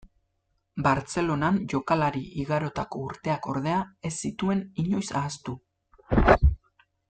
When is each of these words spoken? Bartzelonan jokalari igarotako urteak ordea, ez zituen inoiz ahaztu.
Bartzelonan 0.85 1.59
jokalari 1.73 2.23
igarotako 2.45 3.03
urteak 3.09 3.47
ordea, 3.53 3.83
ez 4.09 4.13
zituen 4.25 4.65
inoiz 4.87 5.07
ahaztu. 5.23 5.57